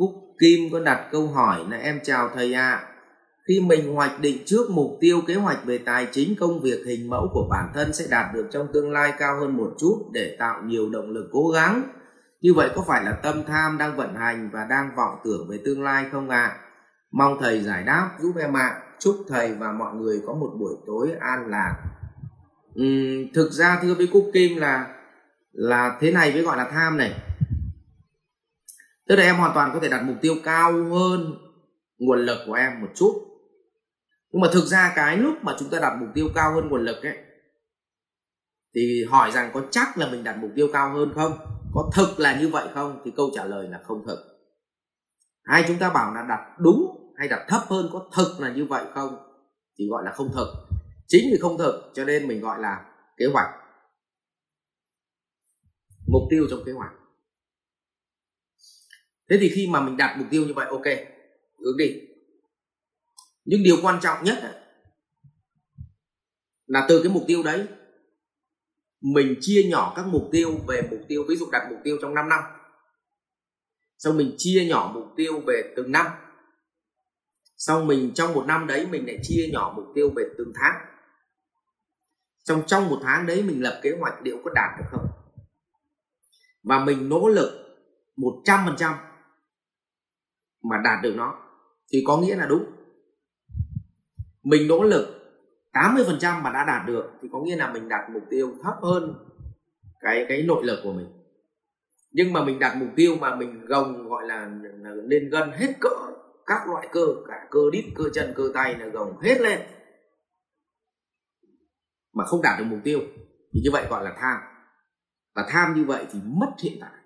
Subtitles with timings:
[0.00, 0.10] Cúc
[0.40, 2.70] Kim có đặt câu hỏi là em chào thầy ạ.
[2.70, 2.86] À.
[3.48, 7.10] Khi mình hoạch định trước mục tiêu kế hoạch về tài chính công việc hình
[7.10, 10.36] mẫu của bản thân sẽ đạt được trong tương lai cao hơn một chút để
[10.38, 11.82] tạo nhiều động lực cố gắng.
[12.40, 15.58] Như vậy có phải là tâm tham đang vận hành và đang vọng tưởng về
[15.64, 16.46] tương lai không ạ?
[16.46, 16.58] À?
[17.12, 18.68] Mong thầy giải đáp giúp em ạ.
[18.68, 18.80] À.
[18.98, 21.76] Chúc thầy và mọi người có một buổi tối an lạc.
[22.80, 24.86] Uhm, thực ra thưa với Cúc Kim là
[25.52, 27.14] là thế này mới gọi là tham này
[29.10, 31.34] tức là em hoàn toàn có thể đặt mục tiêu cao hơn
[31.98, 33.12] nguồn lực của em một chút.
[34.32, 36.84] Nhưng mà thực ra cái lúc mà chúng ta đặt mục tiêu cao hơn nguồn
[36.84, 37.18] lực ấy,
[38.74, 41.38] thì hỏi rằng có chắc là mình đặt mục tiêu cao hơn không?
[41.74, 43.02] Có thực là như vậy không?
[43.04, 44.18] Thì câu trả lời là không thực.
[45.44, 48.64] Hay chúng ta bảo là đặt đúng hay đặt thấp hơn có thực là như
[48.64, 49.16] vậy không?
[49.78, 50.48] Thì gọi là không thực.
[51.06, 52.84] Chính vì không thực cho nên mình gọi là
[53.16, 53.50] kế hoạch.
[56.06, 56.99] Mục tiêu trong kế hoạch
[59.30, 60.86] thế thì khi mà mình đặt mục tiêu như vậy, ok,
[61.64, 62.00] hướng đi.
[63.44, 64.38] Nhưng điều quan trọng nhất
[66.66, 67.66] là từ cái mục tiêu đấy,
[69.00, 72.14] mình chia nhỏ các mục tiêu về mục tiêu, ví dụ đặt mục tiêu trong
[72.14, 72.40] 5 năm.
[73.98, 76.06] Xong mình chia nhỏ mục tiêu về từng năm.
[77.56, 80.74] Xong mình trong một năm đấy mình lại chia nhỏ mục tiêu về từng tháng.
[82.44, 85.06] Trong trong một tháng đấy mình lập kế hoạch liệu có đạt được không.
[86.62, 87.76] Và mình nỗ lực
[88.16, 89.09] 100%
[90.62, 91.34] mà đạt được nó
[91.92, 92.64] thì có nghĩa là đúng.
[94.42, 95.20] Mình nỗ lực
[95.72, 99.14] 80% mà đã đạt được thì có nghĩa là mình đặt mục tiêu thấp hơn
[100.00, 101.06] cái cái nội lực của mình.
[102.12, 105.72] Nhưng mà mình đặt mục tiêu mà mình gồng gọi là, là lên gân hết
[105.80, 105.88] cỡ
[106.46, 109.60] các loại cơ cả cơ đít cơ chân cơ tay là gồng hết lên.
[112.12, 113.00] Mà không đạt được mục tiêu
[113.52, 114.40] thì như vậy gọi là tham.
[115.34, 117.00] Và tham như vậy thì mất hiện tại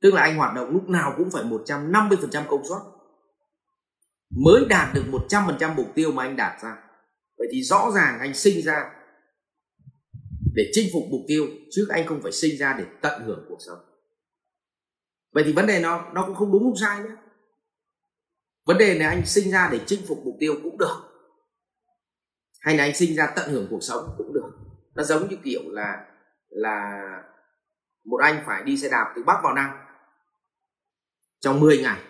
[0.00, 2.78] tức là anh hoạt động lúc nào cũng phải 150% công suất.
[4.30, 6.76] Mới đạt được 100% mục tiêu mà anh đạt ra.
[7.38, 8.90] Vậy thì rõ ràng anh sinh ra
[10.54, 13.58] để chinh phục mục tiêu, chứ anh không phải sinh ra để tận hưởng cuộc
[13.66, 13.78] sống.
[15.32, 17.10] Vậy thì vấn đề nó nó cũng không đúng không sai nhé.
[18.66, 20.96] Vấn đề này anh sinh ra để chinh phục mục tiêu cũng được.
[22.60, 24.50] Hay là anh sinh ra tận hưởng cuộc sống cũng được.
[24.94, 26.06] Nó giống như kiểu là
[26.48, 27.00] là
[28.04, 29.70] một anh phải đi xe đạp từ bắc vào nam
[31.40, 32.00] trong 10 ngày,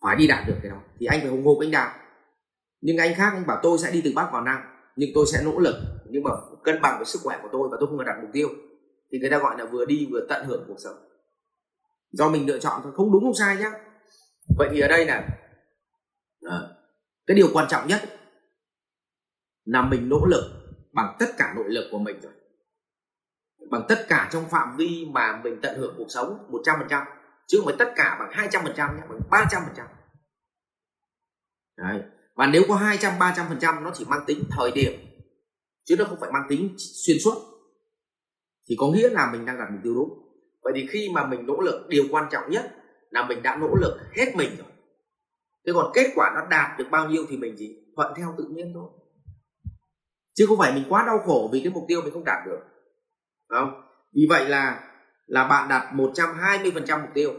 [0.00, 1.92] phải đi đạt được cái đó, thì anh phải hùng hục anh đạt.
[2.80, 4.58] Nhưng anh khác, anh bảo tôi sẽ đi từ bắc vào nam,
[4.96, 5.74] nhưng tôi sẽ nỗ lực,
[6.10, 6.30] nhưng mà
[6.64, 8.48] cân bằng với sức khỏe của tôi và tôi không cần đặt mục tiêu.
[9.12, 10.96] Thì người ta gọi là vừa đi vừa tận hưởng cuộc sống.
[12.12, 13.70] Do mình lựa chọn thôi, không đúng, không sai nhá.
[14.58, 15.28] Vậy thì ở đây là
[16.42, 16.76] ờ,
[17.26, 18.00] cái điều quan trọng nhất
[19.64, 20.44] là mình nỗ lực
[20.92, 22.32] bằng tất cả nội lực của mình rồi.
[23.70, 27.04] Bằng tất cả trong phạm vi mà mình tận hưởng cuộc sống 100%
[27.48, 29.86] chứ không phải tất cả bằng 200 phần trăm bằng 300%
[31.76, 32.02] Đấy.
[32.34, 34.92] và nếu có 200 300% nó chỉ mang tính thời điểm,
[35.84, 37.34] chứ nó không phải mang tính xuyên suốt.
[38.68, 40.08] Thì có nghĩa là mình đang đặt mục tiêu đúng.
[40.62, 42.74] Vậy thì khi mà mình nỗ lực, điều quan trọng nhất
[43.10, 44.72] là mình đã nỗ lực hết mình rồi.
[45.66, 48.44] Thế còn kết quả nó đạt được bao nhiêu thì mình chỉ thuận theo tự
[48.44, 48.90] nhiên thôi.
[50.34, 52.60] Chứ không phải mình quá đau khổ vì cái mục tiêu mình không đạt được.
[53.48, 53.82] Không?
[54.12, 54.87] Vì vậy là
[55.28, 57.32] là bạn đặt 120% mục tiêu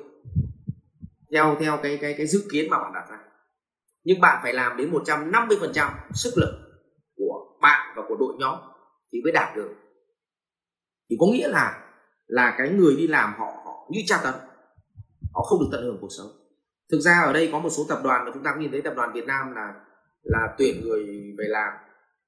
[1.34, 3.20] theo theo cái cái cái dự kiến mà bạn đặt ra.
[4.04, 6.60] Nhưng bạn phải làm đến 150% sức lực
[7.16, 8.60] của bạn và của đội nhóm
[9.12, 9.76] thì mới đạt được.
[11.10, 11.86] Thì có nghĩa là
[12.28, 14.34] là cái người đi làm họ họ như tra tấn,
[15.34, 16.28] họ không được tận hưởng cuộc sống.
[16.92, 18.94] Thực ra ở đây có một số tập đoàn mà chúng ta nhìn thấy tập
[18.96, 19.74] đoàn Việt Nam là
[20.24, 21.06] là tuyển người
[21.38, 21.74] về làm,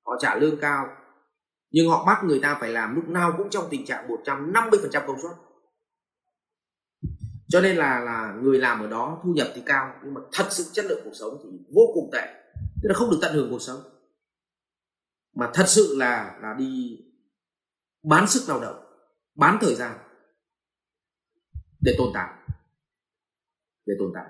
[0.06, 0.88] họ trả lương cao,
[1.72, 5.22] nhưng họ bắt người ta phải làm lúc nào cũng trong tình trạng 150% công
[5.22, 5.32] suất
[7.52, 10.48] cho nên là là người làm ở đó thu nhập thì cao nhưng mà thật
[10.50, 12.44] sự chất lượng cuộc sống thì vô cùng tệ.
[12.84, 13.80] Tức là không được tận hưởng cuộc sống.
[15.36, 17.00] Mà thật sự là là đi
[18.04, 18.86] bán sức lao động
[19.36, 19.98] bán thời gian
[21.82, 22.34] để tồn tại
[23.86, 24.26] để tồn tại.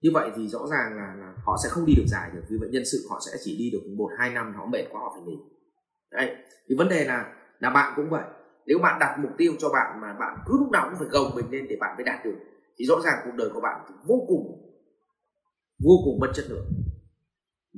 [0.00, 2.56] Như vậy thì rõ ràng là, là họ sẽ không đi được dài được vì
[2.60, 5.12] vậy nhân sự họ sẽ chỉ đi được một hai năm họ mệt quá họ
[5.14, 5.38] phải nghỉ.
[6.10, 6.36] Đấy
[6.68, 8.24] thì vấn đề là là bạn cũng vậy
[8.66, 11.34] nếu bạn đặt mục tiêu cho bạn mà bạn cứ lúc nào cũng phải gồng
[11.34, 12.36] mình lên để bạn mới đạt được,
[12.76, 14.70] thì rõ ràng cuộc đời của bạn thì vô cùng
[15.84, 16.66] vô cùng mất chất lượng.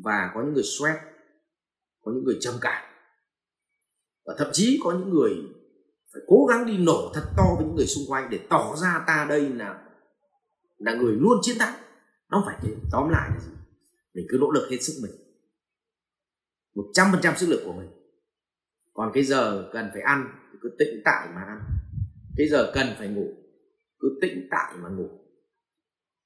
[0.04, 0.98] Và có những người stress,
[2.02, 2.82] có những người trầm cảm.
[4.26, 5.32] Và thậm chí có những người
[6.12, 9.04] phải cố gắng đi nổ thật to với những người xung quanh để tỏ ra
[9.06, 9.84] ta đây là
[10.78, 11.74] là người luôn chiến thắng.
[12.30, 12.74] Nó phải thế.
[12.92, 13.52] Tóm lại là gì?
[14.14, 15.12] Mình cứ nỗ lực hết sức mình.
[16.74, 17.90] Một trăm phần trăm sức lực của mình
[18.92, 21.60] còn cái giờ cần phải ăn thì cứ tĩnh tại mà ăn.
[22.36, 23.26] Cái giờ cần phải ngủ,
[23.98, 25.08] cứ tĩnh tại mà ngủ.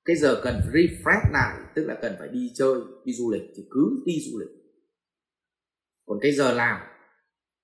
[0.05, 3.63] Cái giờ cần refresh lại, tức là cần phải đi chơi, đi du lịch, thì
[3.71, 4.49] cứ đi du lịch.
[6.07, 6.81] Còn cái giờ làm,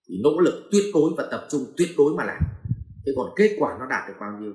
[0.08, 2.42] thì nỗ lực tuyệt đối và tập trung, tuyệt đối mà làm.
[3.06, 4.52] Thế còn kết quả nó đạt được bao nhiêu,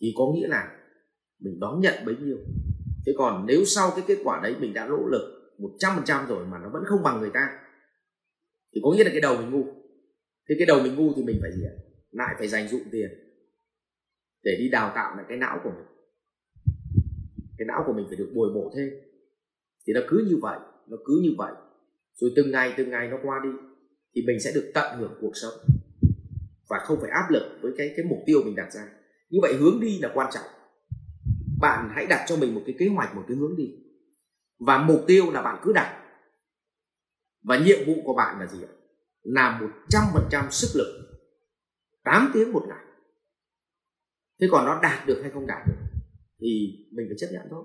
[0.00, 0.78] thì có nghĩa là
[1.40, 2.36] mình đón nhận bấy nhiêu.
[3.06, 6.58] Thế còn nếu sau cái kết quả đấy mình đã nỗ lực 100% rồi mà
[6.58, 7.63] nó vẫn không bằng người ta
[8.74, 9.64] thì có nghĩa là cái đầu mình ngu.
[10.48, 11.74] Thế cái đầu mình ngu thì mình phải gì ạ?
[12.10, 13.10] Lại phải dành dụng tiền
[14.42, 15.86] để đi đào tạo lại cái não của mình.
[17.58, 18.90] Cái não của mình phải được bồi bổ thêm.
[19.86, 21.52] Thì nó cứ như vậy, nó cứ như vậy.
[22.14, 23.50] Rồi từng ngày từng ngày nó qua đi
[24.14, 25.54] thì mình sẽ được tận hưởng cuộc sống
[26.68, 28.88] và không phải áp lực với cái cái mục tiêu mình đặt ra.
[29.30, 30.44] Như vậy hướng đi là quan trọng.
[31.60, 33.70] Bạn hãy đặt cho mình một cái kế hoạch, một cái hướng đi.
[34.58, 36.03] Và mục tiêu là bạn cứ đặt
[37.44, 38.72] và nhiệm vụ của bạn là gì ạ?
[39.22, 41.04] Làm một trăm phần trăm sức lực
[42.04, 42.84] 8 tiếng một ngày.
[44.40, 45.84] Thế còn nó đạt được hay không đạt được
[46.40, 47.64] thì mình phải chấp nhận thôi.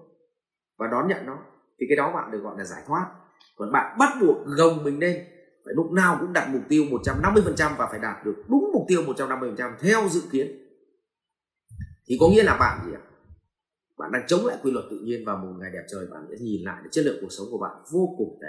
[0.77, 1.37] Và đón nhận nó.
[1.79, 3.15] Thì cái đó bạn được gọi là giải thoát.
[3.55, 5.25] Còn bạn bắt buộc gồng mình lên.
[5.65, 9.03] Phải lúc nào cũng đặt mục tiêu 150% và phải đạt được đúng mục tiêu
[9.03, 10.47] 150% theo dự kiến.
[12.07, 13.01] Thì có nghĩa là bạn gì ạ?
[13.97, 16.35] Bạn đang chống lại quy luật tự nhiên và một ngày đẹp trời bạn sẽ
[16.41, 18.47] nhìn lại chất lượng cuộc sống của bạn vô cùng tệ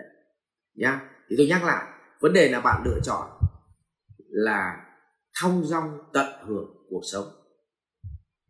[0.74, 1.84] nhá thì tôi nhắc lại,
[2.20, 3.30] vấn đề là bạn lựa chọn
[4.28, 4.86] là
[5.40, 7.26] thong dong tận hưởng cuộc sống,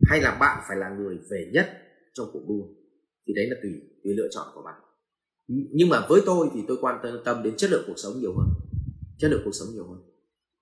[0.06, 1.70] hay là bạn phải là người về nhất
[2.14, 2.66] trong cuộc đua.
[3.26, 3.72] Thì đấy là tùy
[4.04, 4.80] tùy lựa chọn của bạn.
[5.48, 8.46] Nhưng mà với tôi thì tôi quan tâm đến chất lượng cuộc sống nhiều hơn.
[9.18, 9.98] Chất lượng cuộc sống nhiều hơn.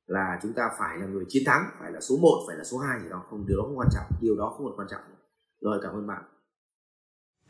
[0.06, 2.78] Là chúng ta phải là người chiến thắng, phải là số 1 phải là số
[2.78, 3.24] 2 gì đó.
[3.30, 5.00] Không, điều đó không quan trọng, điều đó không còn quan trọng
[5.60, 6.22] rồi, cảm ơn bạn.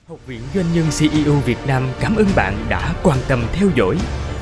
[0.07, 3.97] Học viện Doanh nhân CEO Việt Nam cảm ơn bạn đã quan tâm theo dõi.